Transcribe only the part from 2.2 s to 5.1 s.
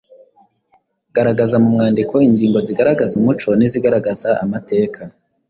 ingingo zigaragaza umuco n’izigaragaza amateka.